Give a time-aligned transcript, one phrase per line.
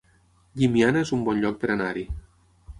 [0.61, 2.09] Llimiana es un bon lloc per anar-hi